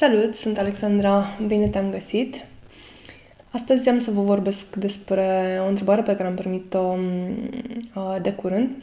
[0.00, 2.44] Salut, sunt Alexandra, bine te-am găsit.
[3.50, 6.96] Astăzi am să vă vorbesc despre o întrebare pe care am primit-o
[7.94, 8.76] uh, de curând.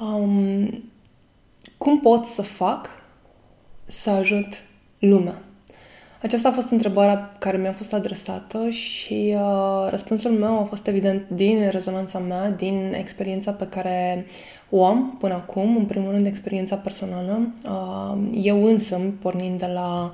[0.00, 0.84] Um,
[1.78, 2.88] cum pot să fac
[3.86, 4.62] să ajut
[4.98, 5.42] lumea?
[6.24, 11.28] Aceasta a fost întrebarea care mi-a fost adresată și uh, răspunsul meu a fost evident
[11.28, 14.26] din rezonanța mea, din experiența pe care
[14.70, 17.54] o am până acum, în primul rând experiența personală.
[17.64, 20.12] Uh, eu însă, pornind de la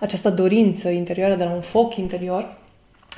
[0.00, 2.56] această dorință interioară, de la un foc interior,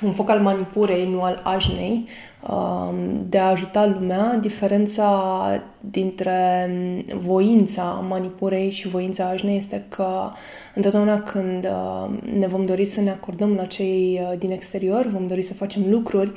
[0.02, 2.06] un foc al manipurei, nu al ajnei,
[2.50, 4.38] um, de a ajuta lumea.
[4.40, 6.70] Diferența dintre
[7.14, 10.30] voința manipurei și voința ajnei este că
[10.74, 15.26] întotdeauna când uh, ne vom dori să ne acordăm la cei uh, din exterior, vom
[15.26, 16.32] dori să facem lucruri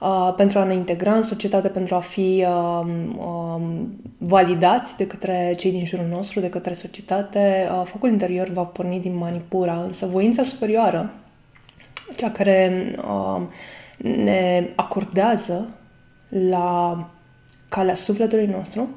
[0.00, 2.86] uh, pentru a ne integra în societate, pentru a fi uh,
[3.18, 3.62] uh,
[4.18, 9.00] validați de către cei din jurul nostru, de către societate, uh, focul interior va porni
[9.00, 11.12] din manipura, însă voința superioară,
[12.16, 13.42] cea care uh,
[13.96, 15.68] ne acordează
[16.28, 17.10] la
[17.68, 18.96] calea sufletului nostru,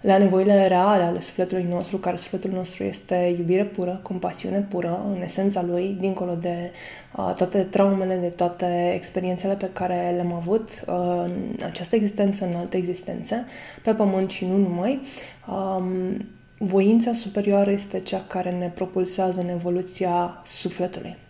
[0.00, 5.22] la nevoile reale ale sufletului nostru, care sufletul nostru este iubire pură, compasiune pură, în
[5.22, 6.72] esența lui, dincolo de
[7.16, 12.54] uh, toate traumele, de toate experiențele pe care le-am avut uh, în această existență, în
[12.54, 13.44] alte existențe,
[13.82, 15.00] pe pământ și nu numai.
[15.48, 16.26] Um,
[16.58, 21.25] voința superioară este cea care ne propulsează în evoluția sufletului.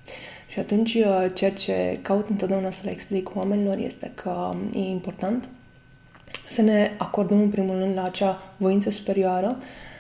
[0.57, 4.89] Și atunci uh, ceea ce caut întotdeauna să le explic oamenilor este că um, e
[4.89, 5.49] important
[6.49, 9.57] să ne acordăm în primul rând la acea voință superioară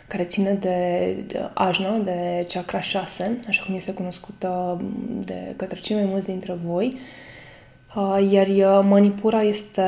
[0.07, 1.17] care ține de
[1.55, 6.53] ajna, de chakra 6, așa cum este cunoscută um, de către cei mai mulți dintre
[6.65, 6.97] voi.
[7.97, 9.83] Uh, iar uh, manipura este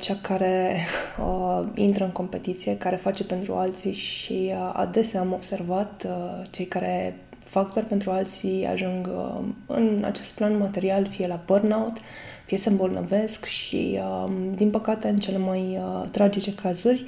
[0.00, 0.76] cea care
[1.26, 6.66] uh, intră în competiție, care face pentru alții și uh, adesea am observat uh, cei
[6.66, 7.16] care
[7.50, 11.96] fac doar pentru alții, ajung uh, în acest plan material, fie la burnout,
[12.44, 17.04] fie se îmbolnăvesc și, uh, din păcate, în cele mai uh, tragice cazuri,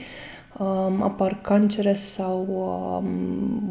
[0.58, 0.66] uh,
[1.00, 3.08] apar cancere sau uh,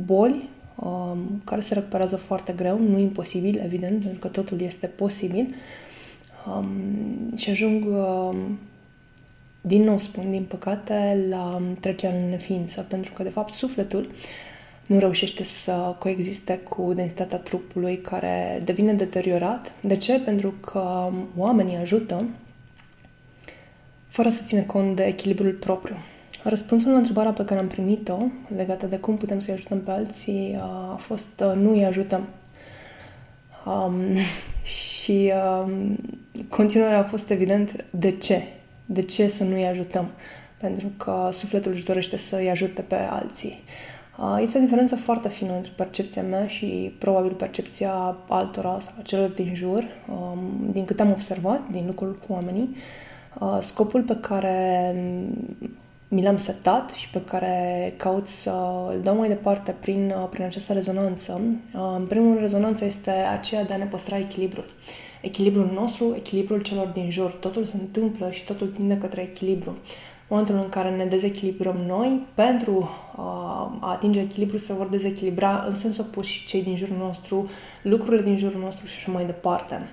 [0.05, 5.55] boli uh, care se recuperează foarte greu, nu imposibil, evident, pentru că totul este posibil.
[6.47, 8.37] Um, și ajung, uh,
[9.61, 14.15] din nou spun, din păcate, la trecerea în neființă, pentru că, de fapt, sufletul uh,
[14.85, 19.71] nu reușește să coexiste cu densitatea trupului care devine deteriorat.
[19.81, 20.19] De ce?
[20.19, 22.25] Pentru că oamenii ajută
[24.07, 25.95] fără să ține cont de echilibrul propriu.
[26.43, 28.17] Răspunsul la întrebarea pe care am primit-o
[28.55, 32.27] legată de cum putem să-i ajutăm pe alții a fost nu îi ajutăm.
[33.65, 34.15] Um,
[34.77, 35.31] și
[35.63, 35.97] um,
[36.49, 38.41] continuarea a fost evident de ce.
[38.85, 40.11] De ce să nu îi ajutăm?
[40.57, 43.63] Pentru că sufletul își dorește să îi ajute pe alții.
[44.39, 49.29] Este o diferență foarte fină între percepția mea și probabil percepția altora sau a celor
[49.29, 49.83] din jur,
[50.71, 52.75] din câte am observat, din lucrul cu oamenii.
[53.59, 54.95] Scopul pe care
[56.07, 58.53] mi l-am setat și pe care caut să
[58.93, 61.41] îl dau mai departe prin, prin această rezonanță.
[61.97, 64.65] În primul rând, rezonanța este aceea de a ne păstra echilibrul.
[65.21, 67.31] Echilibrul nostru, echilibrul celor din jur.
[67.31, 69.77] Totul se întâmplă și totul tinde către echilibru
[70.31, 73.23] momentul în care ne dezechilibrăm noi, pentru uh,
[73.79, 77.49] a atinge echilibru se vor dezechilibra în sens opus și cei din jurul nostru,
[77.81, 79.89] lucrurile din jurul nostru și așa mai departe.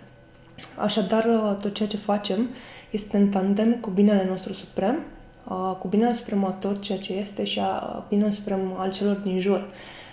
[0.76, 2.48] Așadar, uh, tot ceea ce facem
[2.90, 5.02] este în tandem cu binele nostru suprem,
[5.48, 9.16] uh, cu binele suprem a tot ceea ce este și a binele suprem al celor
[9.16, 9.70] din jur.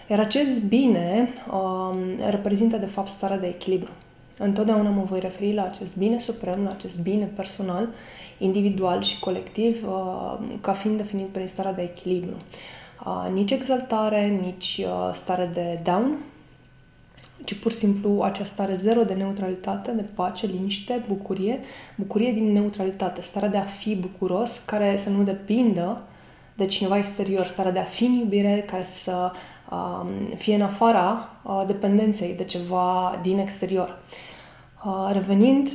[0.09, 1.29] Iar acest bine
[2.29, 3.91] reprezintă, de fapt, starea de echilibru.
[4.37, 7.89] Întotdeauna mă voi referi la acest bine suprem, la acest bine personal,
[8.37, 12.37] individual și colectiv, uh, ca fiind definit prin starea de echilibru.
[13.05, 16.17] Uh, nici exaltare, nici uh, stare de down,
[17.43, 21.59] ci pur și simplu această stare zero de neutralitate, de pace, liniște, bucurie,
[21.95, 26.01] bucurie din neutralitate, starea de a fi bucuros, care să nu depindă
[26.55, 29.39] de cineva exterior, starea de a fi în iubire, care să uh,
[30.35, 33.99] fie în afara uh, dependenței de ceva din exterior.
[34.85, 35.71] Uh, revenind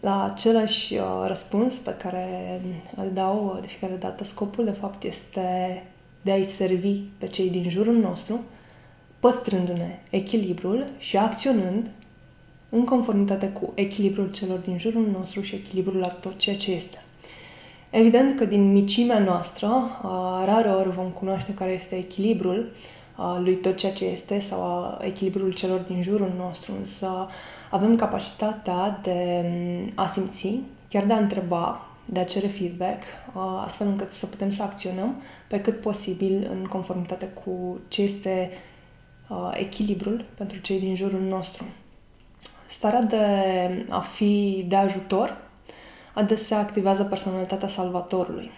[0.00, 2.60] la același uh, răspuns pe care
[2.96, 5.82] îl dau de fiecare dată, scopul de fapt este
[6.22, 8.40] de a-i servi pe cei din jurul nostru,
[9.20, 11.90] păstrându-ne echilibrul și acționând
[12.68, 17.04] în conformitate cu echilibrul celor din jurul nostru și echilibrul la tot ceea ce este.
[17.90, 19.68] Evident că din micimea noastră,
[20.44, 22.72] rare ori vom cunoaște care este echilibrul
[23.16, 27.26] lui tot ceea ce este sau echilibrul celor din jurul nostru, însă
[27.70, 29.44] avem capacitatea de
[29.94, 33.02] a simți, chiar de a întreba, de a cere feedback,
[33.64, 38.50] astfel încât să putem să acționăm pe cât posibil în conformitate cu ce este
[39.28, 41.64] uh, echilibrul pentru cei din jurul nostru.
[42.68, 43.16] Starea de
[43.88, 45.36] a fi de ajutor
[46.14, 48.50] adesea activează personalitatea salvatorului,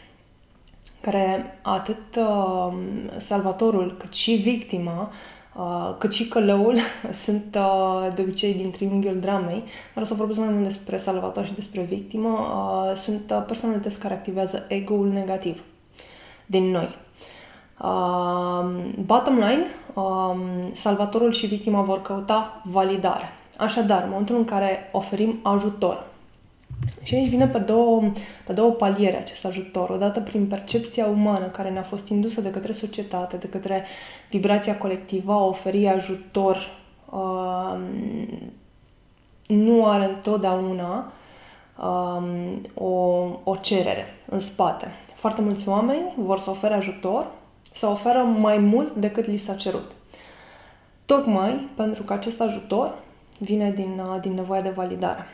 [1.10, 2.72] care atât uh,
[3.18, 5.10] salvatorul cât și victima
[5.58, 6.78] Uh, cât și călăul
[7.24, 9.64] sunt uh, de obicei din triunghiul dramei,
[9.94, 12.28] dar o să vorbesc mai mult despre salvator și despre victimă.
[12.28, 15.62] Uh, sunt uh, personalități care activează ego-ul negativ
[16.46, 16.98] din noi.
[17.80, 18.64] Uh,
[19.04, 20.36] bottom line, uh,
[20.72, 23.28] salvatorul și victima vor căuta validare.
[23.58, 26.04] Așadar, în momentul în care oferim ajutor,
[27.02, 28.02] și aici vine pe două,
[28.46, 29.90] pe două paliere acest ajutor.
[29.90, 33.84] Odată prin percepția umană care ne-a fost indusă de către societate, de către
[34.30, 36.56] vibrația colectivă, a oferi ajutor
[37.10, 37.78] uh,
[39.46, 41.12] nu are întotdeauna
[41.82, 42.90] um, o,
[43.44, 44.88] o cerere în spate.
[45.14, 47.30] Foarte mulți oameni vor să ofere ajutor,
[47.72, 49.94] să oferă mai mult decât li s-a cerut.
[51.06, 52.94] Tocmai pentru că acest ajutor
[53.38, 55.24] vine din, uh, din nevoia de validare.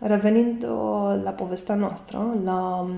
[0.00, 2.90] Revenind uh, la povestea noastră, la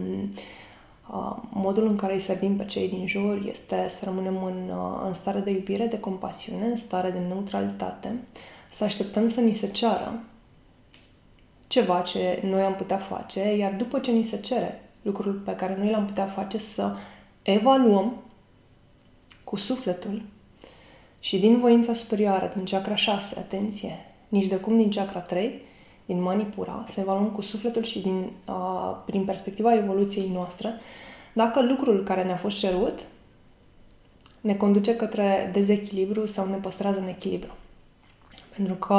[1.11, 5.03] uh, modul în care îi servim pe cei din jur este să rămânem în, uh,
[5.07, 8.19] în stare de iubire, de compasiune, în stare de neutralitate,
[8.71, 10.23] să așteptăm să ni se ceară
[11.73, 15.77] ceva ce noi am putea face, iar după ce ni se cere lucrul pe care
[15.77, 16.97] noi l-am putea face, să
[17.43, 18.23] evaluăm
[19.45, 20.23] cu sufletul
[21.21, 25.63] și din voința superioară, din chakra 6, atenție, nici de cum din chakra 3,
[26.07, 30.81] din Manipura, să evaluăm cu sufletul și din, uh, prin perspectiva evoluției noastre,
[31.33, 32.99] dacă lucrul care ne-a fost cerut
[34.41, 37.55] ne conduce către dezechilibru sau ne păstrează în echilibru.
[38.57, 38.95] Pentru că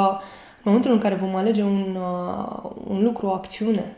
[0.56, 3.96] în momentul în care vom alege un, uh, un lucru, o acțiune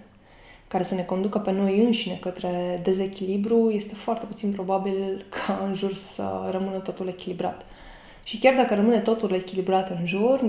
[0.69, 5.75] care să ne conducă pe noi înșine către dezechilibru, este foarte puțin probabil ca în
[5.75, 7.65] jur să rămână totul echilibrat.
[8.27, 10.41] Și chiar dacă rămâne totul echilibrat în jur,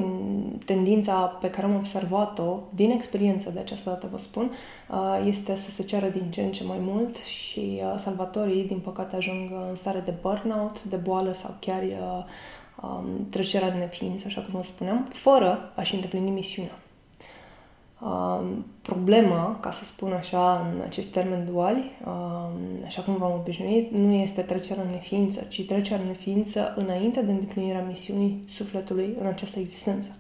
[0.65, 4.51] tendința pe care am observat-o din experiență de această dată, vă spun,
[4.89, 8.79] uh, este să se ceară din ce în ce mai mult și uh, salvatorii, din
[8.79, 12.23] păcate, ajung în stare de burnout, de boală sau chiar uh,
[12.81, 16.77] um, trecerea în neființă, așa cum vă spuneam, fără a-și îndeplini misiunea.
[18.01, 23.91] Um, problema, ca să spun așa, în acești termeni duali, um, așa cum v-am obișnuit,
[23.91, 29.25] nu este trecerea în neființă, ci trecerea în neființă înainte de îndeplinirea misiunii sufletului în
[29.25, 30.15] această existență.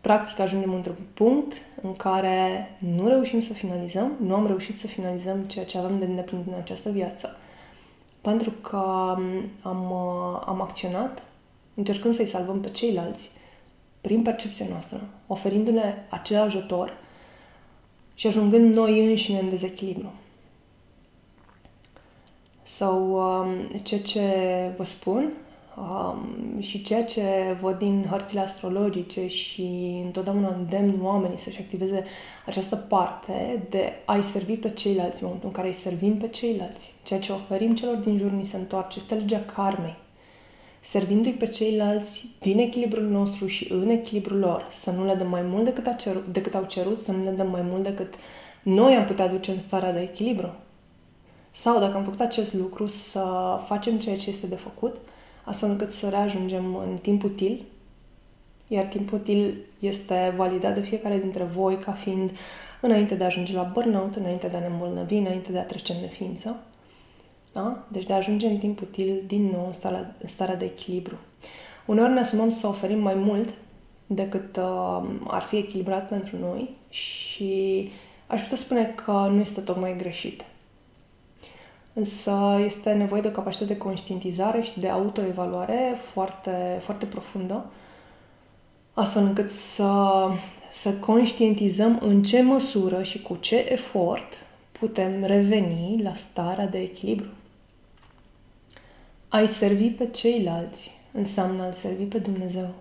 [0.00, 5.42] Practic ajungem într-un punct în care nu reușim să finalizăm, nu am reușit să finalizăm
[5.42, 7.36] ceea ce avem de îndeplinit în această viață,
[8.20, 11.22] pentru că um, am, uh, am acționat
[11.74, 13.30] încercând să-i salvăm pe ceilalți,
[14.00, 16.96] prin percepția noastră, oferindu-ne acel ajutor
[18.14, 20.12] și ajungând noi înșine în dezechilibru.
[22.62, 24.22] Sau um, ceea ce
[24.76, 25.32] vă spun
[25.76, 32.04] um, și ceea ce văd din hărțile astrologice și întotdeauna îndemn oamenii să-și activeze
[32.46, 36.94] această parte de a-i servi pe ceilalți în momentul în care îi servim pe ceilalți.
[37.02, 38.98] Ceea ce oferim celor din jur ni se întoarce.
[38.98, 39.96] Este legea karmei
[40.90, 45.42] servindu-i pe ceilalți din echilibrul nostru și în echilibrul lor, să nu le dăm mai
[45.42, 48.14] mult decât, a cerut, decât au cerut, să nu le dăm mai mult decât
[48.62, 50.54] noi am putea duce în starea de echilibru.
[51.52, 53.24] Sau, dacă am făcut acest lucru, să
[53.64, 54.96] facem ceea ce este de făcut,
[55.44, 57.64] astfel încât să reajungem în timp util,
[58.68, 62.30] iar timpul util este validat de fiecare dintre voi ca fiind
[62.80, 65.92] înainte de a ajunge la burnout, înainte de a ne îmbolnăvi, înainte de a trece
[65.92, 66.62] în neființă.
[67.52, 67.86] Da?
[67.88, 71.18] Deci de a ajunge în timp util din nou în starea, în starea de echilibru.
[71.86, 73.54] Uneori ne asumăm să oferim mai mult
[74.06, 77.90] decât uh, ar fi echilibrat pentru noi și
[78.26, 80.44] aș putea spune că nu este tocmai greșit.
[81.92, 87.66] Însă este nevoie de o capacitate de conștientizare și de autoevaluare foarte, foarte profundă,
[88.92, 90.28] astfel încât să,
[90.70, 94.46] să conștientizăm în ce măsură și cu ce efort
[94.78, 97.28] putem reveni la starea de echilibru.
[99.28, 102.74] A-i servi pe ceilalți înseamnă a-L servi pe Dumnezeu.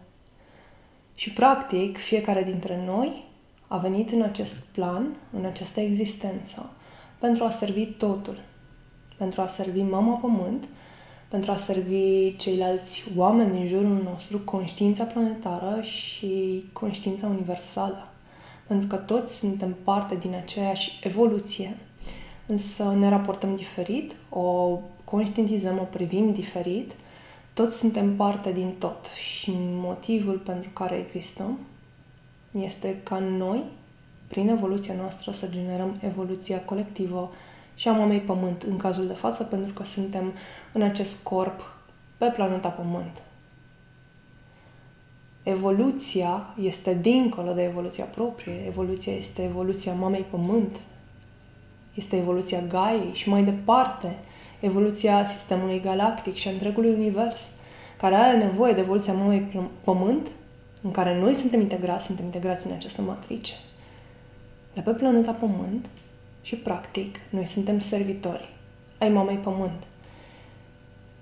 [1.16, 3.26] Și, practic, fiecare dintre noi
[3.68, 6.72] a venit în acest plan, în această existență,
[7.20, 8.40] pentru a servi totul.
[9.18, 10.68] Pentru a servi Mama Pământ,
[11.28, 18.08] pentru a servi ceilalți oameni din jurul nostru, conștiința planetară și conștiința universală.
[18.68, 21.78] Pentru că toți suntem parte din aceeași evoluție,
[22.48, 26.96] însă ne raportăm diferit, o conștientizăm, o privim diferit,
[27.54, 31.60] toți suntem parte din tot și motivul pentru care existăm
[32.52, 33.64] este ca noi,
[34.28, 37.32] prin evoluția noastră, să generăm evoluția colectivă
[37.76, 40.34] și a mamei Pământ în cazul de față, pentru că suntem
[40.74, 41.76] în acest corp
[42.18, 43.22] pe planeta Pământ.
[45.44, 48.66] Evoluția este dincolo de evoluția proprie.
[48.66, 50.80] Evoluția este evoluția mamei pământ.
[51.98, 54.20] Este evoluția Gaiei și mai departe
[54.60, 57.50] evoluția sistemului galactic și a întregului univers,
[57.98, 60.28] care are nevoie de evoluția mamei pământ,
[60.82, 63.54] în care noi suntem integrați, suntem integrați în această matrice.
[64.74, 65.90] Dar pe planeta Pământ
[66.42, 68.50] și practic noi suntem servitori
[69.00, 69.84] ai mamei Pământ.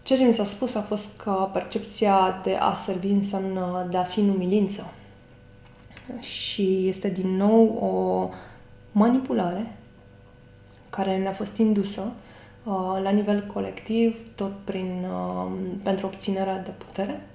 [0.04, 4.04] Ceea ce mi s-a spus a fost că percepția de a servi înseamnă de a
[4.04, 4.94] fi în umilință.
[6.20, 8.30] Și este din nou o
[8.92, 9.76] manipulare
[10.90, 12.02] care ne-a fost indusă
[12.64, 15.52] uh, la nivel colectiv, tot prin, uh,
[15.84, 17.28] pentru obținerea de putere,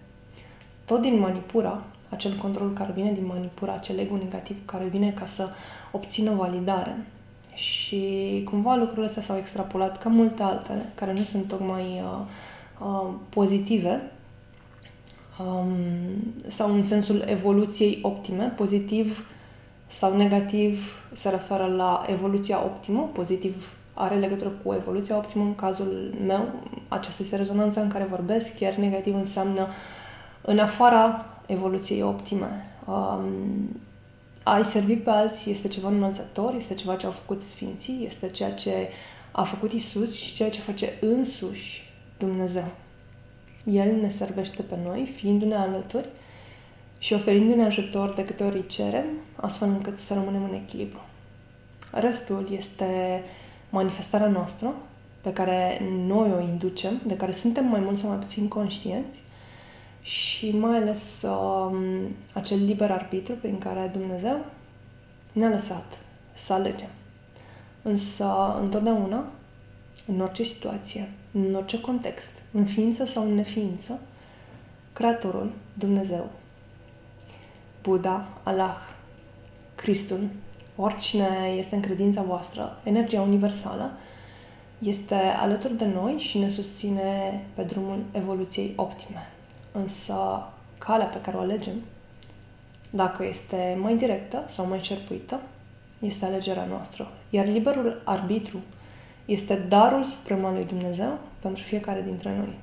[0.84, 5.24] tot din manipura, acel control care vine din manipura, acel ego negativ care vine ca
[5.24, 5.48] să
[5.92, 7.06] obțină validare.
[7.54, 12.26] Și cumva lucrurile astea s-au extrapolat ca multe altele, care nu sunt tocmai uh,
[12.80, 14.10] Uh, pozitive
[15.38, 15.74] um,
[16.46, 19.26] sau în sensul evoluției optime, pozitiv
[19.90, 26.14] sau negativ se referă la evoluția optimă, pozitiv are legătură cu evoluția optimă în cazul
[26.26, 26.48] meu,
[26.88, 29.68] aceasta este rezonanța în care vorbesc, chiar negativ înseamnă
[30.42, 32.66] în afara evoluției optime.
[32.86, 33.80] Um,
[34.42, 38.52] ai servi pe alții este ceva înălțător, este ceva ce au făcut sfinții, este ceea
[38.52, 38.88] ce
[39.32, 42.70] a făcut Isus și ceea ce face însuși Dumnezeu.
[43.64, 46.08] El ne servește pe noi, fiindu-ne alături
[47.00, 49.04] și oferindu-ne ajutor de câte ori cerem,
[49.36, 51.00] astfel încât să rămânem în echilibru.
[51.92, 53.22] Restul este
[53.70, 54.74] manifestarea noastră,
[55.20, 59.22] pe care noi o inducem, de care suntem mai mult sau mai puțin conștienți
[60.02, 61.76] și mai ales um,
[62.34, 64.44] acel liber arbitru prin care Dumnezeu
[65.32, 66.00] ne-a lăsat
[66.32, 66.88] să alegem.
[67.82, 69.24] Însă, întotdeauna,
[70.06, 74.00] în orice situație, în orice context, în ființă sau în neființă,
[74.92, 76.30] Creatorul, Dumnezeu,
[77.82, 78.76] Buddha, Allah,
[79.74, 80.28] Cristul,
[80.76, 83.92] oricine este în credința voastră, energia universală,
[84.78, 89.28] este alături de noi și ne susține pe drumul evoluției optime.
[89.72, 90.14] Însă,
[90.78, 91.74] calea pe care o alegem,
[92.90, 95.40] dacă este mai directă sau mai cerpuită,
[96.00, 97.10] este alegerea noastră.
[97.30, 98.60] Iar liberul arbitru
[99.24, 102.58] este darul suprem al lui Dumnezeu pentru fiecare dintre noi.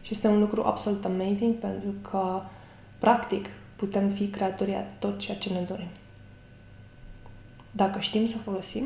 [0.00, 2.42] Și este un lucru absolut amazing pentru că,
[2.98, 3.48] practic,
[3.80, 5.88] putem fi creatorii a tot ceea ce ne dorim.
[7.70, 8.84] Dacă știm să folosim,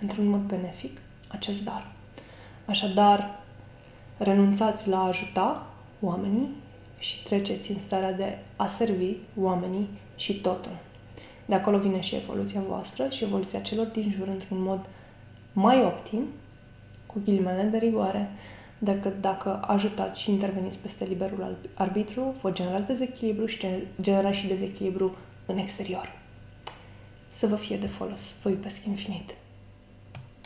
[0.00, 1.92] într-un mod benefic, acest dar.
[2.64, 3.40] Așadar,
[4.16, 5.66] renunțați la a ajuta
[6.00, 6.50] oamenii
[6.98, 10.76] și treceți în starea de a servi oamenii și totul.
[11.46, 14.88] De acolo vine și evoluția voastră și evoluția celor din jur într-un mod
[15.52, 16.24] mai optim,
[17.06, 18.30] cu ghilimele de rigoare,
[18.78, 23.66] decât dacă ajutați și interveniți peste liberul arbitru, vă generați dezechilibru și
[24.00, 25.16] generați și dezechilibru
[25.46, 26.12] în exterior.
[27.30, 28.34] Să vă fie de folos.
[28.42, 29.34] Vă iubesc infinit.